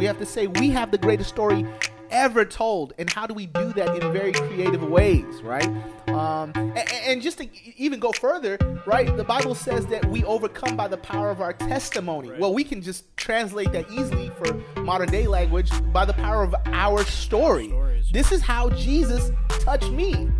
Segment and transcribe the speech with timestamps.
[0.00, 1.66] We have to say we have the greatest story
[2.10, 5.68] ever told, and how do we do that in very creative ways, right?
[6.08, 8.56] Um, and, and just to even go further,
[8.86, 9.14] right?
[9.14, 12.30] The Bible says that we overcome by the power of our testimony.
[12.30, 12.40] Right.
[12.40, 16.54] Well, we can just translate that easily for modern day language by the power of
[16.68, 17.68] our story.
[17.68, 18.10] Stories.
[18.10, 20.30] This is how Jesus touched me.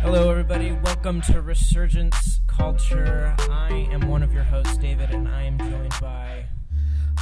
[0.00, 0.72] Hello, everybody.
[0.82, 3.36] Welcome to Resurgence Culture.
[3.38, 6.44] I am one of your hosts, David, and I am joined by.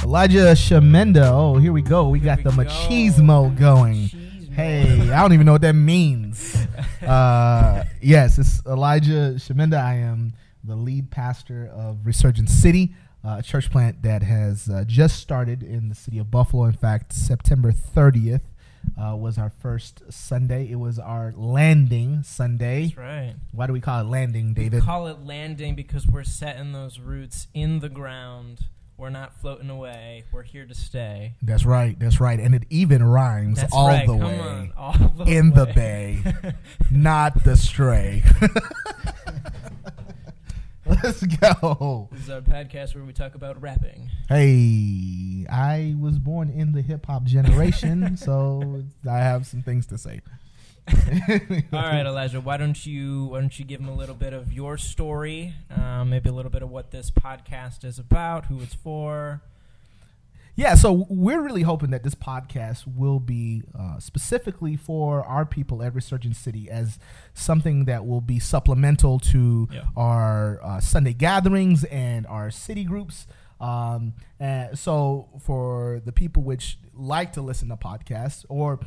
[0.03, 1.27] Elijah Shamenda.
[1.31, 2.09] Oh, here we go.
[2.09, 2.63] We got we the go.
[2.63, 4.07] machismo going.
[4.07, 4.53] Machismo.
[4.53, 6.57] Hey, I don't even know what that means.
[7.07, 9.81] Uh, yes, it's Elijah Shamenda.
[9.81, 14.83] I am the lead pastor of Resurgence City, uh, a church plant that has uh,
[14.85, 16.65] just started in the city of Buffalo.
[16.65, 18.41] In fact, September 30th
[19.01, 20.69] uh, was our first Sunday.
[20.69, 22.85] It was our landing Sunday.
[22.85, 23.35] That's right.
[23.51, 24.73] Why do we call it landing, David?
[24.73, 28.61] We call it landing because we're setting those roots in the ground.
[28.97, 30.23] We're not floating away.
[30.31, 31.35] We're here to stay.
[31.43, 31.97] That's right.
[31.99, 32.39] That's right.
[32.39, 34.07] And it even rhymes That's all right.
[34.07, 34.39] the Come way.
[34.39, 34.73] on.
[34.75, 36.23] All the in the bay,
[36.91, 38.23] not the stray.
[41.03, 42.07] Let's go.
[42.13, 44.09] This is our podcast where we talk about rapping.
[44.29, 49.97] Hey, I was born in the hip hop generation, so I have some things to
[49.97, 50.21] say.
[50.87, 52.39] All right, Elijah.
[52.39, 56.09] Why don't you why don't you give them a little bit of your story, um,
[56.09, 59.41] maybe a little bit of what this podcast is about, who it's for.
[60.59, 65.83] Yeah, so we're really hoping that this podcast will be uh, specifically for our people
[65.83, 66.97] at Resurgence City as
[67.35, 69.81] something that will be supplemental to Yeah.
[69.95, 73.27] our uh, Sunday gatherings and our city groups.
[73.61, 78.79] Um, and so for the people which like to listen to podcasts or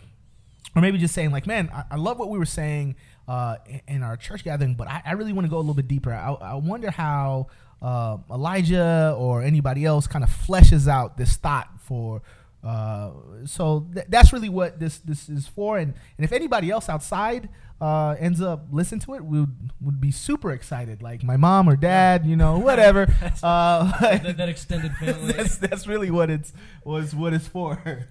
[0.76, 2.94] or maybe just saying like, man, I, I love what we were saying
[3.28, 5.74] uh, in, in our church gathering, but I, I really want to go a little
[5.74, 6.12] bit deeper.
[6.12, 7.46] I, I wonder how
[7.82, 12.22] uh, Elijah or anybody else kind of fleshes out this thought for.
[12.62, 13.10] Uh,
[13.46, 17.48] so th- that's really what this this is for, and and if anybody else outside
[17.80, 21.02] uh, ends up listening to it, we would, would be super excited.
[21.02, 23.02] Like my mom or dad, you know, whatever.
[23.42, 25.32] uh, that, that extended family.
[25.32, 26.52] that's that's really what it's
[26.84, 27.80] was what it's for.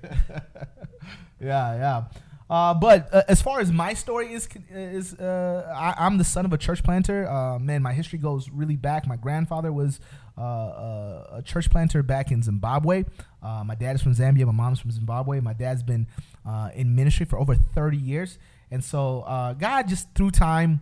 [1.39, 2.03] yeah, yeah.
[2.49, 6.45] Uh, but uh, as far as my story is is, uh, I, I'm the son
[6.45, 7.29] of a church planter.
[7.29, 9.05] Uh, man, my history goes really back.
[9.05, 9.99] My grandfather was
[10.37, 13.03] uh, a, a church planter back in Zimbabwe.
[13.43, 14.45] Uh, my dad is from Zambia.
[14.47, 15.39] My mom's from Zimbabwe.
[15.41, 16.07] My dad's been
[16.45, 18.39] uh, in ministry for over 30 years,
[18.71, 20.81] and so uh, God just through time,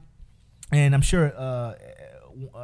[0.71, 1.73] and I'm sure uh,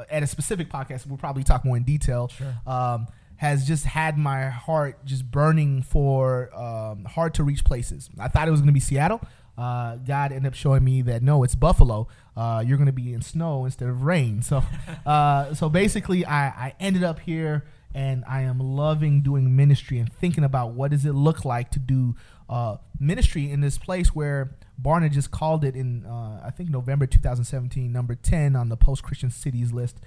[0.09, 2.53] at a specific podcast we'll probably talk more in detail Sure.
[2.68, 3.08] um,
[3.38, 8.10] has just had my heart just burning for um, hard to reach places.
[8.20, 9.22] I thought it was going to be Seattle.
[9.58, 12.08] Uh, God ended up showing me that no, it's Buffalo.
[12.36, 14.42] Uh, you're going to be in snow instead of rain.
[14.42, 14.64] So,
[15.06, 20.12] uh, so basically, I, I ended up here, and I am loving doing ministry and
[20.12, 22.16] thinking about what does it look like to do
[22.50, 27.06] uh, ministry in this place where Barna just called it in uh, I think November
[27.06, 30.00] 2017, number 10 on the post Christian cities list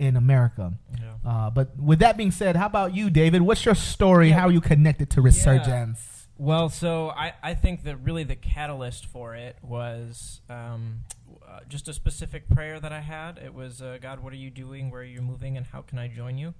[0.00, 0.72] in America.
[0.98, 1.14] Yeah.
[1.24, 3.42] Uh, but with that being said, how about you, David?
[3.42, 4.30] What's your story?
[4.30, 4.40] Yeah.
[4.40, 6.26] How are you connected to Resurgence?
[6.38, 11.00] Well, so I, I think that really the catalyst for it was um,
[11.46, 13.36] uh, just a specific prayer that I had.
[13.36, 14.90] It was, uh, God, what are you doing?
[14.90, 15.58] Where are you moving?
[15.58, 16.54] And how can I join you?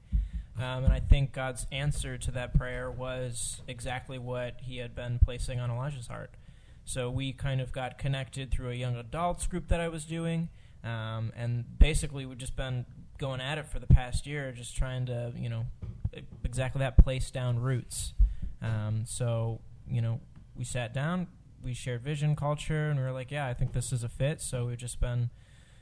[0.58, 5.18] Um, and I think God's answer to that prayer was exactly what He had been
[5.18, 6.34] placing on Elijah's heart.
[6.84, 10.50] So we kind of got connected through a young adults group that I was doing.
[10.84, 12.84] Um, and basically, we've just been
[13.20, 15.66] going at it for the past year, just trying to, you know,
[16.44, 18.14] exactly that place down roots.
[18.62, 20.20] Um, so, you know,
[20.56, 21.28] we sat down,
[21.62, 24.40] we shared vision, culture, and we were like, yeah, I think this is a fit.
[24.40, 25.30] So we've just been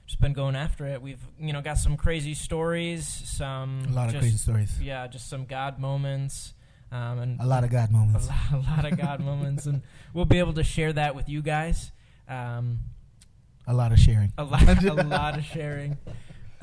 [0.06, 1.00] just been going after it.
[1.03, 4.81] We've you know got some crazy stories, some A lot of crazy stories.
[4.81, 6.54] yeah, just some God moments,
[6.91, 8.27] um, and A lot of God a moments.
[8.28, 9.82] lot, a lot of God moments, and
[10.15, 11.93] we'll be able to share that with you guys.
[12.28, 12.78] Um,
[13.66, 14.33] A lot of sharing.
[14.39, 15.98] a lot, a lot of sharing.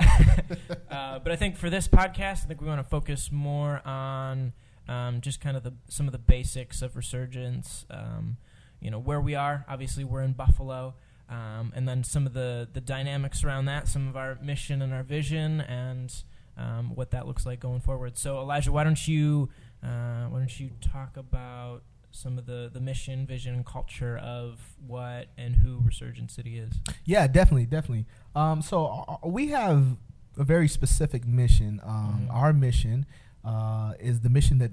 [0.00, 4.52] Uh, but I think for this podcast, I think we want to focus more on
[4.88, 7.84] um, just kind of the some of the basics of resurgence.
[7.90, 8.36] Um,
[8.80, 9.64] you know where we are.
[9.68, 10.94] Obviously, we're in Buffalo,
[11.28, 14.92] um, and then some of the the dynamics around that, some of our mission and
[14.92, 16.12] our vision, and
[16.56, 18.18] um, what that looks like going forward.
[18.18, 19.48] So, Elijah, why don't you
[19.82, 21.82] uh, why don't you talk about
[22.16, 26.72] some of the the mission, vision, and culture of what and who Resurgence City is?
[27.04, 28.06] Yeah, definitely, definitely.
[28.34, 29.96] Um, so uh, we have
[30.38, 31.80] a very specific mission.
[31.84, 32.34] Um, Mhm.
[32.34, 33.06] Our mission
[33.44, 34.72] uh, is the mission that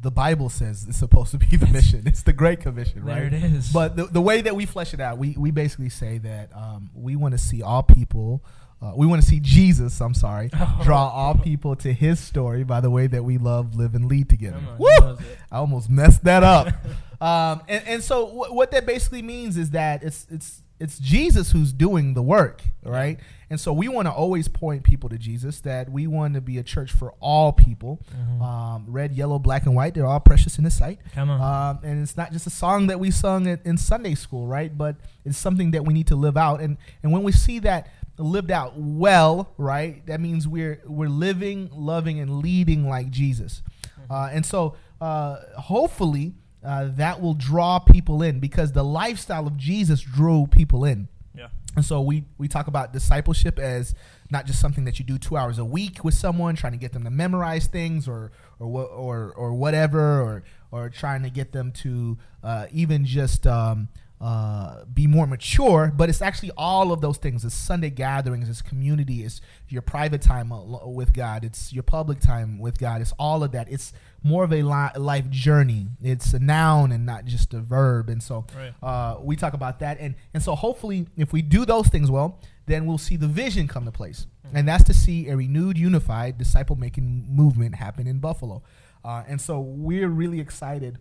[0.00, 2.04] the Bible says is supposed to be the mission.
[2.06, 3.16] It's the Great Commission, right?
[3.16, 3.70] There it is.
[3.72, 6.90] But the, the way that we flesh it out, we, we basically say that um,
[6.94, 8.44] we want to see all people
[8.80, 10.00] uh, we want to see Jesus.
[10.00, 10.80] I'm sorry, Oh.
[10.84, 14.28] draw all people to His story by the way that we love, live, and lead
[14.28, 14.56] together.
[14.58, 15.18] On, Woo!
[15.50, 16.68] I almost messed that up.
[17.20, 21.50] um, and, and so wh- what that basically means is that it's it's it's Jesus
[21.50, 23.18] who's doing the work, right?
[23.50, 25.58] And so we want to always point people to Jesus.
[25.62, 28.40] That we want to be a church for all people, Mhm.
[28.42, 29.94] um, red, yellow, black, and white.
[29.94, 31.00] They're all precious in His sight.
[31.16, 31.40] Come on.
[31.40, 34.76] Um, and it's not just a song that we sung at, in Sunday school, right?
[34.78, 36.60] But it's something that we need to live out.
[36.60, 41.70] And and when we see that lived out well, right, that means we're we're living,
[41.72, 43.62] loving, and leading like Jesus.
[44.10, 46.34] Uh, and so uh, hopefully
[46.64, 51.08] uh, that will draw people in because the lifestyle of Jesus drew people in.
[51.34, 51.48] yeah.
[51.76, 53.94] And so we we talk about discipleship as
[54.30, 56.92] not just something that you do two hours a week with someone, trying to get
[56.92, 61.70] them to memorize things or or or or whatever, or or trying to get them
[61.72, 63.88] to uh, even just um,
[64.20, 65.92] uh, be more mature.
[65.96, 67.44] But it's actually all of those things.
[67.44, 70.52] It's Sunday gatherings, it's community, it's your private time
[70.84, 73.00] with God, it's your public time with God.
[73.00, 73.70] It's all of that.
[73.70, 73.92] It's
[74.24, 75.86] more of a li- life journey.
[76.02, 78.08] It's a noun and not just a verb.
[78.08, 78.74] And so Right.
[78.82, 82.40] uh, we talk about that, and and so hopefully, if we do those things well,
[82.66, 86.36] then we'll see the vision come to place, and that's to see a renewed, unified
[86.38, 88.62] disciple making movement happen in Buffalo.
[89.04, 90.98] Uh, and so we're really excited,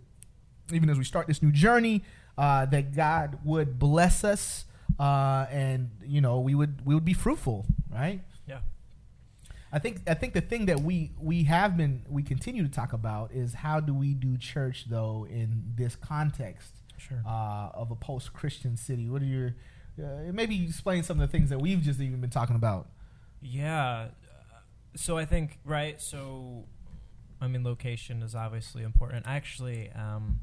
[0.71, 2.03] even as we start this new journey,
[2.37, 4.65] uh, that God would bless us,
[4.99, 8.21] uh, and you know we would we would be fruitful, right?
[8.47, 8.59] Yeah.
[9.71, 12.93] I think I think the thing that we we have been we continue to talk
[12.93, 17.21] about is how do we do church though in this context Sure.
[17.27, 19.09] uh, of a post Christian city.
[19.09, 19.55] What are your
[20.01, 22.89] uh, maybe explain some of the things that we've just even been talking about?
[23.41, 24.07] Yeah.
[24.95, 26.01] So I think right.
[26.01, 26.65] So,
[27.39, 29.25] I mean, location is obviously important.
[29.27, 30.39] Actually, um,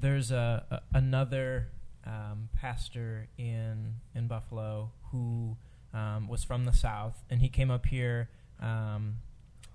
[0.00, 1.68] there's a, a another
[2.06, 5.56] um, pastor in in Buffalo who
[5.92, 8.30] um, was from the South, and he came up here,
[8.60, 9.16] um,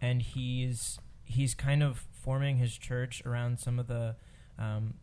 [0.01, 4.15] and he's he's kind of forming his church around some of the
[4.57, 4.95] um,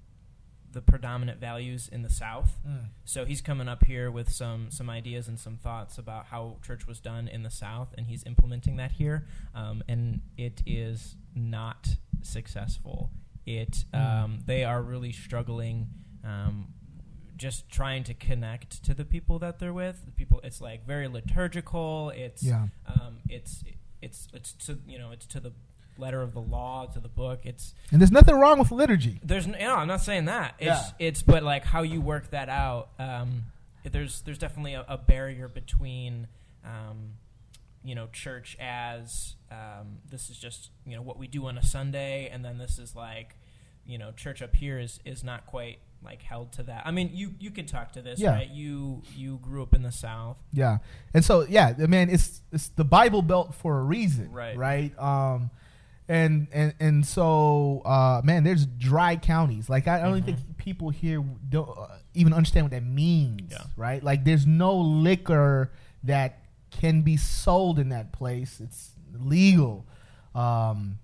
[0.72, 2.58] the predominant values in the South.
[3.04, 6.86] So he's coming up here with some some ideas and some thoughts about how church
[6.86, 9.26] was done in the South, and he's implementing that here.
[9.54, 13.10] Um, and it is not successful.
[13.46, 13.98] It Mm.
[14.24, 15.88] um, they are really struggling.
[16.24, 16.68] Um,
[17.36, 20.04] just trying to connect to the people that they're with.
[20.04, 22.10] The people, it's like very liturgical.
[22.10, 22.68] It's Yeah.
[22.86, 23.64] um, it's
[24.00, 25.52] it's it's to you know it's to the
[25.98, 27.40] letter of the law to the book.
[27.44, 29.18] It's And there's nothing wrong with liturgy.
[29.24, 30.54] there's no, I'm not saying that.
[30.60, 30.90] It's Yeah.
[31.00, 32.90] it's but like how you work that out.
[33.00, 33.46] Um,
[33.82, 36.28] there's there's definitely a, a barrier between
[36.64, 37.14] um,
[37.84, 41.62] you know church as um, this is just you know what we do on a
[41.62, 43.36] Sunday, and then this is like
[43.86, 46.82] you know church up here is is not quite like held to that.
[46.84, 48.32] I mean, you you can talk to this, Yeah.
[48.32, 48.50] right?
[48.50, 50.78] You you grew up in the South, Yeah,
[51.14, 54.56] and so yeah, I mean, it's it's the Bible Belt for a reason, Right.
[54.56, 54.98] Right.
[54.98, 55.50] Um,
[56.08, 59.68] and and and so uh, man, there's dry counties.
[59.70, 60.24] Like I don't Mhm.
[60.24, 63.64] think people here don't uh, even understand what that means, Yeah.
[63.76, 64.02] right?
[64.02, 65.70] Like there's no liquor
[66.04, 66.41] that
[66.80, 68.60] can be sold in that place.
[68.62, 69.86] It's legal.
[70.34, 70.98] Um,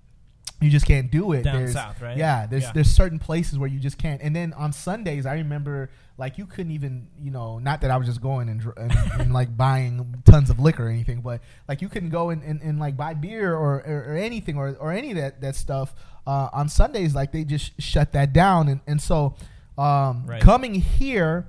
[0.60, 2.16] you just can't do it down There's- south, right?
[2.16, 2.72] yeah, there's Yeah.
[2.72, 4.20] there's certain places where you just can't.
[4.22, 7.96] And then on Sundays, I remember like you couldn't even you know not that I
[7.96, 11.80] was just going and, and, and like buying tons of liquor or anything, but like
[11.80, 14.90] you couldn't go and, and, and like buy beer or, or, or anything or, or
[14.90, 15.94] any of that that stuff
[16.26, 17.14] uh, on Sundays.
[17.14, 19.36] Like they just shut that down, and and so
[19.76, 20.42] um, Right.
[20.42, 21.46] coming here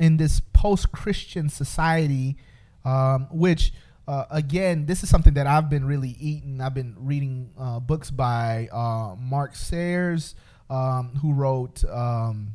[0.00, 2.36] in this post Christian society,
[2.84, 3.72] um, which
[4.08, 6.62] uh, again, this is something that I've been really eating.
[6.62, 10.34] I've been reading uh, books by uh, Mark Sayers,
[10.70, 12.54] um, who wrote um,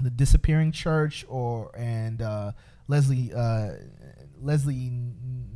[0.00, 2.52] "The Disappearing Church," or and uh,
[2.88, 3.74] Leslie uh,
[4.42, 4.90] Leslie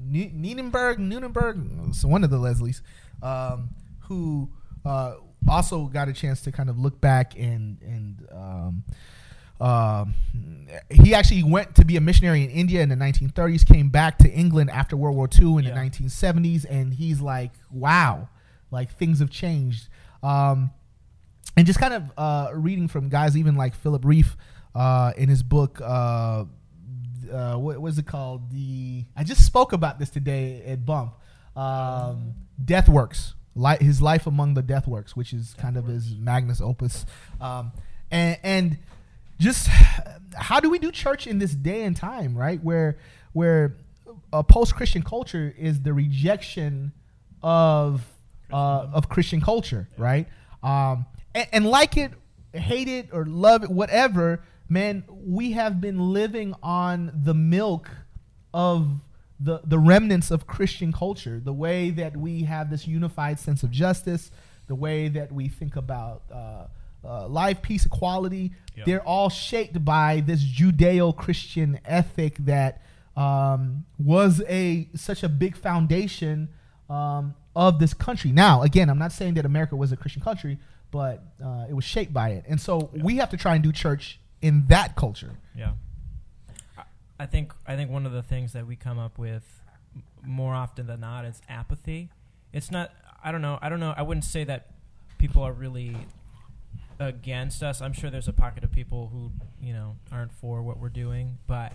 [0.07, 2.81] Ne- Nienenberg, Nunenberg, so one of the Leslies,
[3.21, 3.71] um,
[4.03, 4.49] who
[4.85, 5.15] uh,
[5.49, 8.25] also got a chance to kind of look back and and
[9.61, 10.15] um,
[10.91, 14.31] he actually went to be a missionary in India in the 1930s, came back to
[14.31, 15.71] England after World War II in Yeah.
[15.75, 18.29] the 1970s, and he's like, wow,
[18.71, 19.89] like things have changed.
[20.23, 20.71] Um,
[21.57, 24.37] and just kind of uh, reading from guys even like Philip Rieff
[24.75, 26.45] uh, in his book, uh,
[27.33, 28.51] uh, what was it called?
[28.51, 31.15] The I just spoke about this today at Bump.
[31.57, 36.15] Um, Death Works, li- his life among the Death Works, which is kind of his
[36.17, 37.07] magnus opus,
[37.41, 37.71] um,
[38.11, 38.79] and and
[39.39, 39.69] just
[40.37, 42.63] how do we do church in this day and time, right?
[42.63, 42.99] Where
[43.33, 43.77] where
[44.33, 46.93] a post Christian culture is the rejection
[47.43, 48.05] of
[48.53, 50.29] uh, of Christian culture, right?
[50.63, 52.13] Um, and, and like it,
[52.53, 57.91] hate it, or love it, whatever, man, we have been living on the milk
[58.53, 59.01] of
[59.41, 63.71] the the remnants of Christian culture, the way that we have this unified sense of
[63.71, 64.31] justice,
[64.69, 66.67] the way that we think about uh,
[67.15, 68.53] uh, life, peace, equality.
[68.77, 68.85] Yeah.
[68.87, 72.83] They're all shaped by this Judeo-Christian ethic that
[73.17, 76.49] um, was a such a big foundation
[76.91, 78.33] um, of this country.
[78.33, 80.59] Now, again, I'm not saying that America was a Christian country,
[80.91, 83.73] but uh, it was shaped by it, and so we have to try and do
[83.73, 85.33] church in that culture.
[85.57, 85.73] Yeah.
[86.79, 86.83] I-
[87.21, 89.45] I think I think one of the things that we come up with
[90.25, 92.11] more often than not is apathy.
[92.53, 92.91] It's not
[93.23, 94.67] I don't know, I don't know, I wouldn't say that
[95.19, 95.97] people are really
[96.99, 97.81] against us.
[97.81, 99.31] I'm sure there's a pocket of people who,
[99.65, 101.73] you know, aren't for what we're doing, but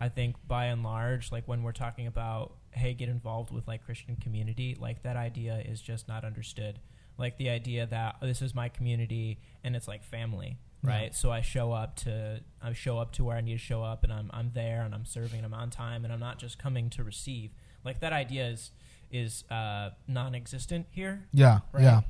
[0.00, 3.84] I think by and large like when we're talking about hey, get involved with like
[3.84, 6.78] Christian community, like that idea is just not understood.
[7.18, 10.90] Like the idea that oh, this is my community and it's like family, Yeah.
[10.90, 11.14] right?
[11.14, 14.04] So I show up to I show up to where I need to show up,
[14.04, 16.58] and I'm I'm there and I'm serving and I'm on time and I'm not just
[16.58, 17.50] coming to receive.
[17.84, 18.70] Like that idea is
[19.10, 21.24] is uh, non-existent here.
[21.34, 21.82] Yeah, Right.
[21.84, 22.00] yeah,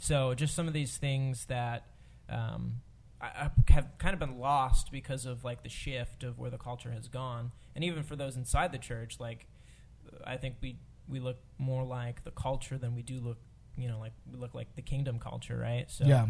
[0.00, 1.84] So just some of these things that
[2.28, 2.80] um,
[3.20, 6.58] I, I have kind of been lost because of like the shift of where the
[6.58, 9.46] culture has gone, and even for those inside the church, like
[10.24, 13.38] I think we we look more like the culture than we do look,
[13.76, 15.84] you know, like we look like the kingdom culture, right?
[15.90, 16.28] So yeah.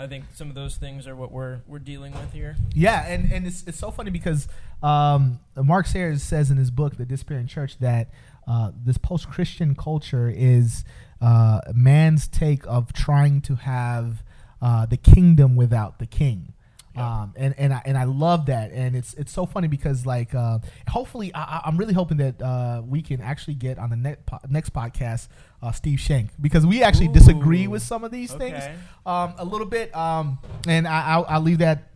[0.00, 2.56] I think some of those things are what we're we're dealing with here.
[2.74, 4.48] Yeah, and, and it's, it's so funny because
[4.82, 8.10] um, Mark Sayers says in his book, The Disappearing Church, that
[8.48, 10.84] uh, this post Christian culture is
[11.20, 14.22] uh, man's take of trying to have
[14.62, 16.54] uh, the kingdom without the king.
[16.94, 17.22] Yeah.
[17.22, 20.34] Um, and and I, and I love that, and it's it's so funny because like
[20.34, 24.26] uh, hopefully I, I'm really hoping that uh, we can actually get on the next
[24.26, 25.28] po- next podcast
[25.62, 28.64] uh, Steve Shank because we actually disagree with some of these things
[29.06, 31.90] um, a little bit, um, and I, I'll, I'll leave that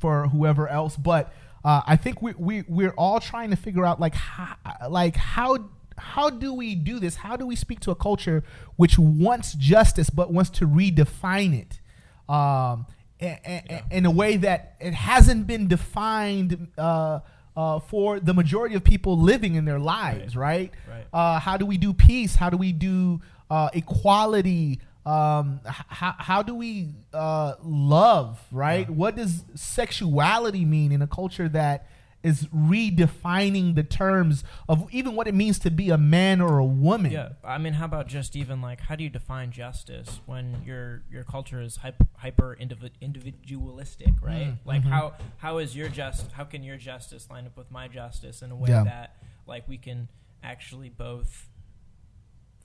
[0.00, 0.96] for whoever else.
[0.96, 1.32] But
[1.64, 4.56] uh, I think we, we we're all trying to figure out like how,
[4.88, 7.16] like how how do we do this?
[7.16, 8.44] How do we speak to a culture
[8.76, 11.80] which wants justice but wants to redefine it?
[12.32, 12.86] Um,
[13.20, 13.80] a- a- Yeah.
[13.90, 17.20] in a way that it hasn't been defined uh,
[17.56, 20.72] uh, for the majority of people living in their lives, right?
[20.88, 21.06] Right.
[21.12, 22.36] Uh, how do we do peace?
[22.36, 24.80] How do we do uh, equality?
[25.08, 28.86] Um, h- how, how do we uh, love, right?
[28.88, 28.94] Yeah.
[28.94, 31.86] What does sexuality mean in a culture that
[32.22, 36.64] is redefining the terms of even what it means to be a man or a
[36.64, 37.12] woman?
[37.12, 41.04] Yeah, I mean, how about just even like how do you define justice when your
[41.10, 44.48] your culture is hyper, hyper indivi- individualistic, right?
[44.48, 47.88] Mm, Like how how is your just how can your justice line up with my
[47.88, 48.84] justice in a way Yeah.
[48.84, 50.08] that like we can
[50.42, 51.47] actually both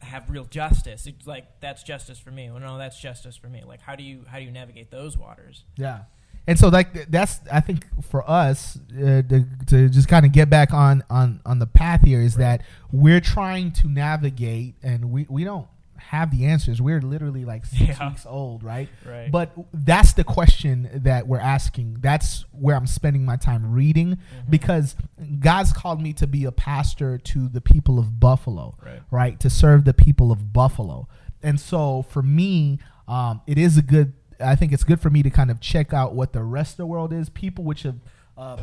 [0.03, 1.07] have real justice?
[1.07, 2.49] It's like that's justice for me.
[2.51, 3.63] Well, no, that's justice for me.
[3.65, 5.63] Like how do you how do you navigate those waters?
[5.77, 6.03] Yeah.
[6.45, 10.49] And so like that's I think for us uh, to, to just kind of get
[10.49, 12.57] back on on on the path here is Right.
[12.59, 15.67] that we're trying to navigate and we we don't
[16.09, 16.81] have the answers.
[16.81, 18.09] We're literally like 6 Yeah.
[18.09, 18.89] weeks old, right?
[19.05, 19.31] Right.
[19.31, 21.97] But that's the question that we're asking.
[22.01, 24.49] That's where I'm spending my time reading Mhm.
[24.49, 24.95] because
[25.39, 29.01] God's called me to be a pastor to the people of Buffalo right.
[29.11, 31.07] right to serve the people of buffalo
[31.41, 35.21] and so for me um, it is a good i think it's good for me
[35.23, 37.95] to kind of check out what the rest of the world is people which have
[38.37, 38.59] um,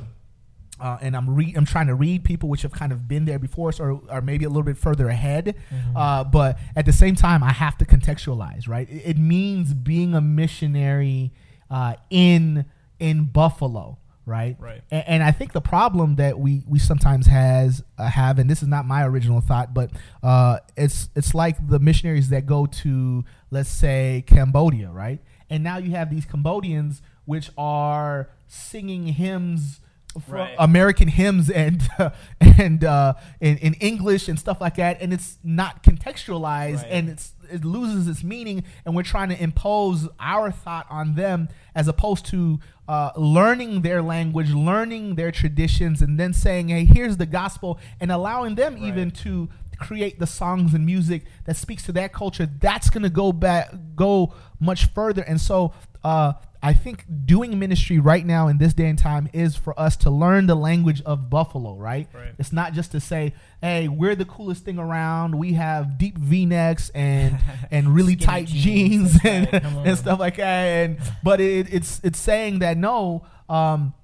[0.80, 3.38] uh, and I'm re- I'm trying to read people which have kind of been there
[3.38, 5.54] before us or, or maybe a little bit further ahead.
[5.72, 5.92] Mhm.
[5.94, 8.88] Uh, but at the same time, I have to contextualize, right?
[8.90, 11.32] It, it means being a missionary
[11.70, 12.64] uh, in
[12.98, 14.56] in Buffalo, right?
[14.58, 14.82] Right.
[14.90, 18.62] And, and I think the problem that we we sometimes has uh, have, and this
[18.62, 19.90] is not my original thought, but
[20.22, 25.20] uh, it's it's like the missionaries that go to let's say Cambodia, right?
[25.48, 29.80] And now you have these Cambodians which are singing hymns.
[30.26, 30.56] From Right.
[30.58, 31.88] American hymns and
[32.40, 36.86] and uh, in, in English and stuff like that, and it's not contextualized, Right.
[36.90, 41.48] and it's it loses its meaning, and we're trying to impose our thought on them
[41.74, 47.16] as opposed to uh, learning their language, learning their traditions, and then saying, "Hey, here's
[47.16, 48.82] the gospel," and allowing them Right.
[48.84, 49.48] even to
[49.78, 52.46] create the songs and music that speaks to that culture.
[52.46, 55.72] That's going to go back, go much further, and so.
[56.02, 59.96] Uh, I think doing ministry right now in this day and time is for us
[59.98, 62.06] to learn the language of Buffalo, right?
[62.12, 62.34] Right.
[62.38, 65.38] It's not just to say, "Hey, we're the coolest thing around.
[65.38, 67.38] We have deep V-necks and
[67.70, 69.12] and really tight jeans.
[69.20, 69.86] jeans, and, right.
[69.86, 73.94] And stuff like that." And but it, it's it's saying that no, um,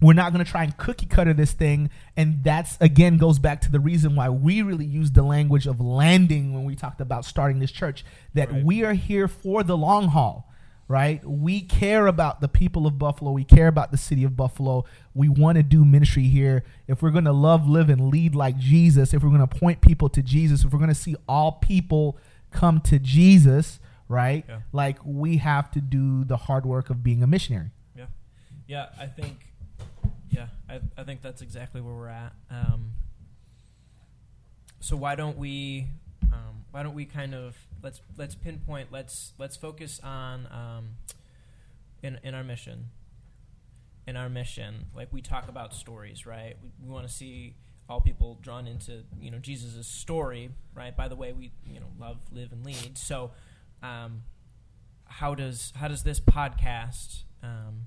[0.00, 3.60] we're not going to try and cookie cutter this thing, and that's again goes back
[3.62, 7.26] to the reason why we really used the language of landing when we talked about
[7.26, 8.06] starting this church.
[8.32, 8.64] That Right.
[8.64, 10.49] we are here for the long haul
[10.90, 11.24] right?
[11.24, 13.30] We care about the people of Buffalo.
[13.30, 14.84] We care about the city of Buffalo.
[15.14, 16.64] We want to do ministry here.
[16.88, 19.82] If we're going to love, live, and lead like Jesus, if we're going to point
[19.82, 22.18] people to Jesus, if we're going to see all people
[22.50, 23.78] come to Jesus,
[24.08, 24.44] right?
[24.48, 24.62] Yeah.
[24.72, 27.70] Like we have to do the hard work of being a missionary.
[27.96, 28.06] Yeah,
[28.66, 28.86] yeah.
[28.98, 29.46] I think,
[30.28, 32.32] yeah, I, I think that's exactly where we're at.
[32.50, 32.94] Um,
[34.80, 35.86] so why don't we,
[36.32, 40.88] um, why don't we kind of let's let's pinpoint let's let's focus on um,
[42.02, 42.86] in in our mission.
[44.06, 46.56] In our mission, like we talk about stories, right?
[46.62, 47.54] We, we want to see
[47.88, 50.96] all people drawn into you know Jesus' story, right?
[50.96, 52.96] By the way, we you know love, live, and lead.
[52.96, 53.32] So,
[53.82, 54.22] um,
[55.04, 57.86] how does how does this podcast um,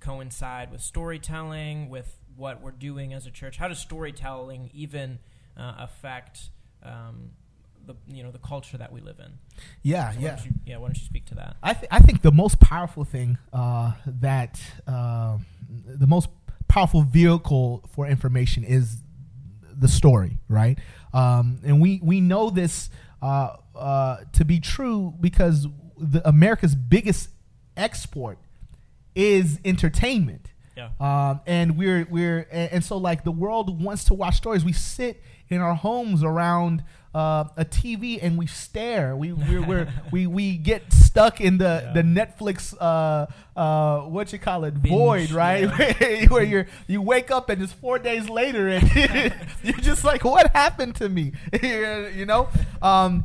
[0.00, 3.56] coincide with storytelling, with what we're doing as a church?
[3.58, 5.18] How does storytelling even
[5.56, 6.50] uh, affect
[6.82, 7.32] um,
[7.86, 9.32] the you know the culture that we live in?
[9.82, 10.28] Yeah, So yeah.
[10.36, 10.76] don't you, yeah.
[10.78, 11.56] Why don't you speak to that?
[11.62, 15.38] I, th- I think the most powerful thing uh, that uh,
[15.86, 16.28] the most
[16.68, 18.98] powerful vehicle for information is
[19.72, 20.78] the story, right?
[21.12, 22.90] Um, and we we know this
[23.22, 25.66] uh, uh, to be true because
[25.98, 27.28] the America's biggest
[27.76, 28.38] export
[29.14, 30.52] is entertainment.
[30.80, 31.30] Yeah.
[31.30, 34.64] Um, and we're we're and, and so like the world wants to watch stories.
[34.64, 36.84] We sit in our homes around
[37.14, 39.16] uh, a TV and we stare.
[39.16, 41.92] We we're, we're, we we get stuck in the Yeah.
[41.92, 43.26] the Netflix uh,
[43.58, 45.62] uh, what you call it Binge, void, right?
[46.00, 46.26] yeah.
[46.28, 48.84] Where you're you wake up and it's four days later and
[49.64, 51.32] you're just like, what happened to me?
[51.62, 52.48] you know.
[52.80, 53.24] Um,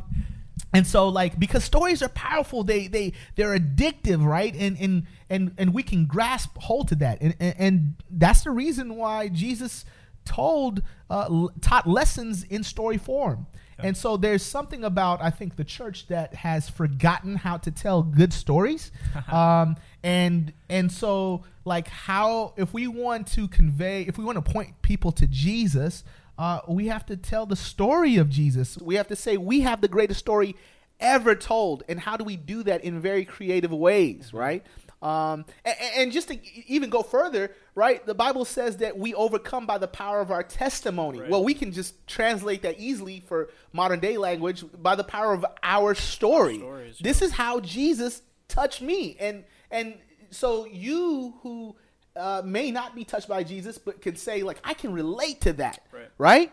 [0.76, 4.54] and so like because stories are powerful they they they're addictive right?
[4.56, 7.22] And and and and we can grasp hold to that.
[7.22, 9.86] And and, and that's the reason why jesus
[10.26, 13.48] told uh, taught lessons in story form.
[13.78, 13.88] Yeah.
[13.88, 18.04] and so there's something about i think the church that has forgotten how to tell
[18.04, 18.92] good stories.
[19.32, 24.52] Um, and and so like how if we want to convey if we want to
[24.52, 26.04] point people to jesus
[26.38, 28.78] uh, we have to tell the story of jesus.
[28.78, 30.56] We have to say we have the greatest story
[31.00, 34.66] ever told and how do we do that in very creative ways right?
[35.02, 39.66] Um, and, and just to even go further right the bible says that we overcome
[39.66, 41.20] by the power of our testimony.
[41.20, 41.30] Right.
[41.30, 45.46] well we can just translate that easily for modern day language by the power of
[45.64, 46.60] our story.
[46.60, 49.18] Stories, this is how jesus touched me.
[49.20, 49.96] And and
[50.32, 51.76] so you who
[52.16, 55.54] uh, may not be touched by jesus but can say like i can relate to
[55.54, 56.10] that Right.
[56.18, 56.52] right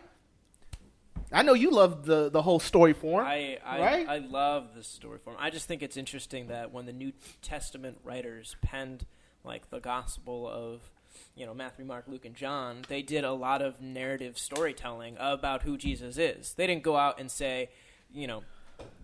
[1.31, 4.07] i know you love the the whole story form I I, right?
[4.09, 5.35] I love the story form.
[5.39, 9.05] I just think it's interesting that when the New Testament writers penned
[9.43, 10.81] like the Gospel of
[11.35, 15.63] you know Matthew, Mark, Luke, and John, they did a lot of narrative storytelling about
[15.63, 16.53] who Jesus is.
[16.53, 17.69] They didn't go out and say,
[18.13, 18.43] you know,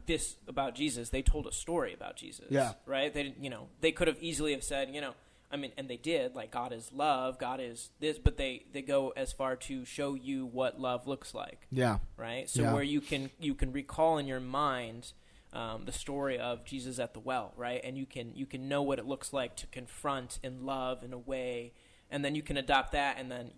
[0.05, 1.09] this about Jesus.
[1.09, 2.45] They told a story about Jesus.
[2.49, 2.73] Yeah.
[2.85, 3.11] Right.
[3.13, 3.43] They didn't.
[3.43, 5.13] You know, they could have easily have said, you know.
[5.51, 6.35] I mean, and they did.
[6.35, 10.13] Like God is love, God is this, but they they go as far to show
[10.13, 12.49] you what love looks like yeah right?
[12.49, 12.73] So Yeah.
[12.73, 15.13] where you can you can recall in your mind
[15.51, 17.81] um, the story of Jesus at the well, right?
[17.83, 21.13] And you can you can know what it looks like to confront and love in
[21.13, 21.73] a way,
[22.11, 23.51] and then you can adopt that, and then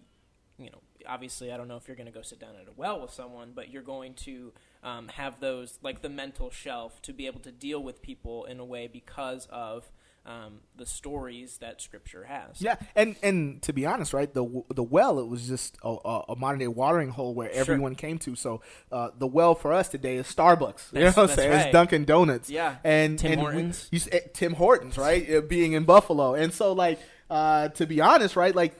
[0.57, 2.71] you know, obviously, I don't know if you're going to go sit down at a
[2.75, 7.13] well with someone, but you're going to um, have those like the mental shelf to
[7.13, 9.91] be able to deal with people in a way because of
[10.25, 12.61] um, the stories that Scripture has.
[12.61, 15.89] Yeah, and and to be honest, right, the the well it was just a,
[16.29, 17.59] a, modern day watering hole where Sure.
[17.59, 18.35] everyone came to.
[18.35, 20.93] So uh, the well for us today is Starbucks.
[20.93, 21.51] You know what I'm saying?
[21.51, 21.65] right.
[21.67, 22.49] It's Dunkin' Donuts.
[22.49, 22.75] Yeah.
[22.83, 23.87] and Tim and we- Hortons.
[23.91, 25.27] you s- eh, Tim Hortons, right?
[25.33, 28.75] uh, Being in Buffalo, and so like uh, to be honest, right, like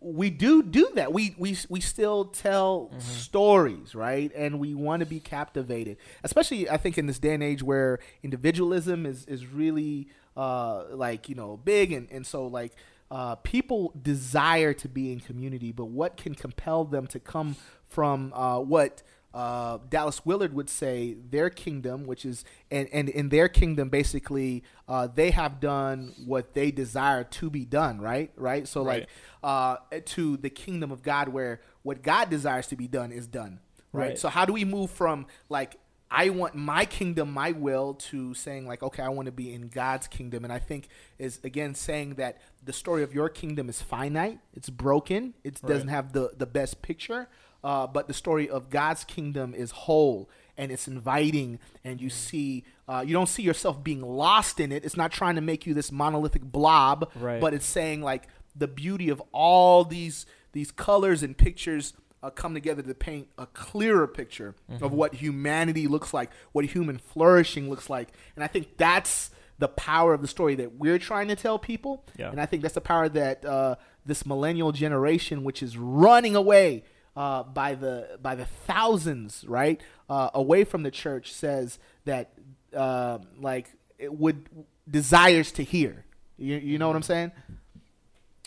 [0.00, 1.12] we do do that.
[1.12, 3.00] We we we still tell Mm-hmm.
[3.00, 4.30] stories, right?
[4.34, 7.98] And we want to be captivated, especially I think in this day and age where
[8.22, 12.72] individualism is is really uh, like you know big, and and so like
[13.10, 17.56] uh, people desire to be in community, but what can compel them to come
[17.88, 19.02] from uh, what?
[19.36, 24.64] Uh, Dallas Willard would say their kingdom, which is and, and in their kingdom, basically,
[24.88, 28.32] uh, they have done what they desire to be done, right?
[28.34, 28.66] Right.
[28.66, 29.08] So like
[29.42, 33.60] uh, to the kingdom of God, where what God desires to be done is done,
[33.92, 34.08] right?
[34.08, 34.18] Right.
[34.18, 35.76] So how do we move from like
[36.10, 39.68] I want my kingdom, my will, to saying like, okay, I want to be in
[39.68, 43.82] God's kingdom, and I think is again saying that the story of your kingdom is
[43.82, 47.28] finite, it's broken, it doesn't have the the best picture,
[47.66, 52.64] uh, but the story of God's kingdom is whole and it's inviting, and you see,
[52.88, 54.84] uh, you don't see yourself being lost in it.
[54.86, 57.40] It's not trying to make you this monolithic blob, Right.
[57.42, 58.22] but it's saying like
[58.54, 63.44] the beauty of all these these colors and pictures uh, come together to paint a
[63.46, 68.78] clearer picture of what humanity looks like, what human flourishing looks like, and I think
[68.78, 72.04] that's the power of the story that we're trying to tell people.
[72.18, 72.30] Yeah.
[72.30, 73.74] And I think that's the power that uh,
[74.06, 76.84] this millennial generation, which is running away
[77.16, 82.32] uh, by the by the thousands, right, uh, away from the church, says that
[82.74, 84.48] uh, like it would
[84.88, 86.04] desires to hear.
[86.38, 87.32] You, you know what I'm saying?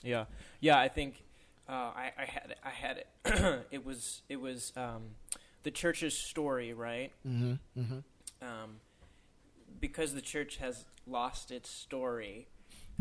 [0.04, 0.26] Yeah,
[0.60, 0.80] yeah.
[0.80, 1.24] I think
[1.68, 2.60] uh, I, I had it.
[2.64, 3.66] I had it.
[3.72, 5.16] it was it was um,
[5.64, 7.12] the church's story, right?
[7.28, 7.54] Mm-hmm.
[7.80, 8.00] Mm-hmm.
[8.42, 8.78] Um,
[9.80, 12.48] because the church has lost its story.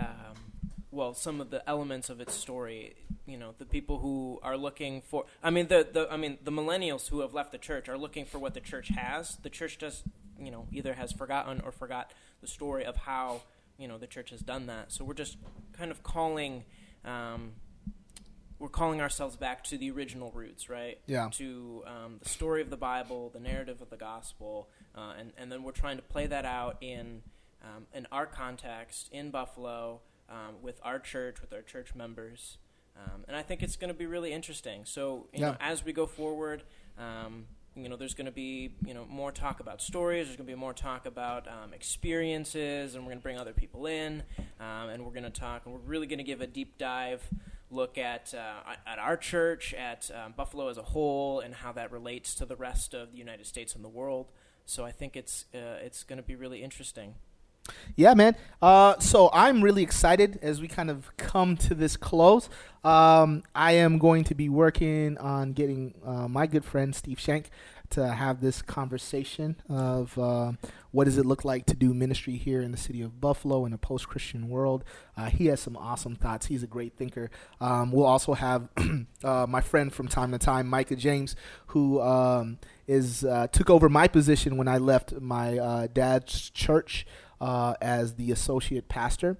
[0.01, 2.95] Um, well, some of the elements of its story,
[3.27, 6.51] you know, the people who are looking for, I mean, the, the, I mean, the
[6.51, 9.37] millennials who have left the church are looking for what the church has.
[9.43, 10.03] The church does,
[10.41, 13.43] you know, either has forgotten or forgot the story of how,
[13.77, 14.91] you know, the church has done that.
[14.93, 15.37] So we're just
[15.77, 16.65] kind of calling,
[17.05, 17.53] um,
[18.59, 20.99] we're calling ourselves back to the original roots, right?
[21.07, 21.29] Yeah.
[21.35, 25.53] To um, the story of the Bible, the narrative of the gospel, uh, and and
[25.53, 27.23] then we're trying to play that out in
[27.63, 32.59] um, in our context in Buffalo um, with our church, with our church members,
[32.97, 34.85] um, and I think it's going to be really interesting.
[34.85, 35.51] So you Yeah.
[35.53, 36.63] know, as we go forward.
[36.99, 40.27] Um, you know, there's going to be you know more talk about stories.
[40.27, 43.53] There's going to be more talk about um, experiences, and we're going to bring other
[43.53, 44.25] people in,
[44.59, 45.65] um, and we're going to talk.
[45.65, 47.23] And we're really going to give a deep dive
[47.71, 51.93] look at uh, at our church, at um, Buffalo as a whole, and how that
[51.93, 54.33] relates to the rest of the United States and the world.
[54.67, 57.15] So I think it's uh, it's going to be really interesting.
[57.97, 58.37] Yeah, man.
[58.61, 62.49] Uh, so I'm really excited as we kind of come to this close.
[62.85, 67.51] Um, I am going to be working on getting uh, my good friend Steve Shank
[67.91, 70.53] to have this conversation of uh,
[70.91, 73.73] what does it look like to do ministry here in the city of Buffalo in
[73.73, 74.85] a post-Christian world.
[75.17, 76.47] Uh, he has some awesome thoughts.
[76.47, 77.31] He's a great thinker.
[77.61, 78.69] Um, we'll also have
[79.25, 81.35] uh, my friend from time to time, Micah James,
[81.69, 87.07] who um, is uh, took over my position when I left my dad's church
[87.41, 89.39] uh, as the associate pastor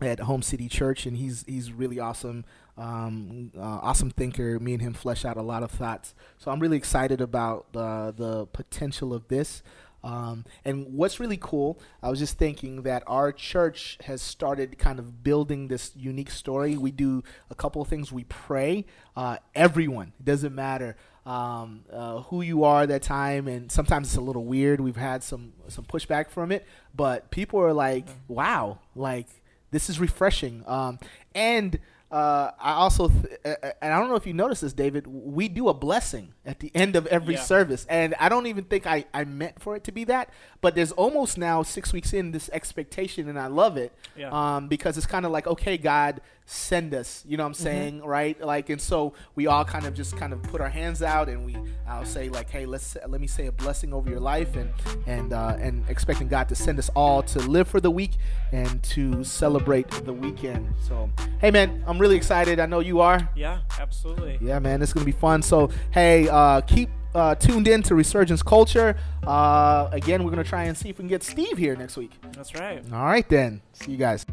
[0.00, 2.44] at Home City Church, and he's he's really awesome,
[2.76, 4.58] um, uh, awesome thinker.
[4.60, 8.10] Me and him flesh out a lot of thoughts, so I'm really excited about uh,
[8.10, 9.62] the potential of this.
[10.04, 15.00] Um, and what's really cool, I was just thinking that our church has started kind
[15.00, 16.76] of building this unique story.
[16.76, 18.12] We do a couple of things.
[18.12, 18.84] We pray.
[19.16, 24.16] Uh, everyone, doesn't matter um, uh, who you are at that time, and sometimes it's
[24.16, 24.80] a little weird.
[24.80, 29.26] We've had some some pushback from it, but people are like, "Wow, like
[29.72, 30.98] this is refreshing." Um,
[31.34, 35.08] and uh, I also, th- and I don't know if you noticed this, David.
[35.08, 37.40] We do a blessing at the end of every Yeah.
[37.42, 40.30] service, and I don't even think I, I meant for it to be that.
[40.60, 44.30] But there's almost now six weeks in this expectation, and I love it Yeah.
[44.30, 47.24] um, because it's kind of like, okay, God, send us.
[47.26, 48.40] You know what I'm saying, right?
[48.40, 51.44] Like, and so we all kind of just kind of put our hands out, and
[51.44, 51.56] we,
[51.86, 54.70] I'll say like, hey, let's let me say a blessing over your life, and
[55.06, 58.12] and uh, and expecting God to send us all to live for the week
[58.52, 60.72] and to celebrate the weekend.
[60.80, 62.60] So, hey, man, I'm really excited.
[62.60, 63.28] I know you are.
[63.34, 64.38] Yeah, absolutely.
[64.40, 65.42] Yeah, man, it's gonna be fun.
[65.42, 68.96] So, hey, uh, keep uh, tuned in to Resurgence Culture.
[69.26, 72.12] Uh, again, we're gonna try and see if we can get Steve here next week.
[72.32, 72.84] That's right.
[72.92, 73.62] All right, then.
[73.72, 74.24] See you guys.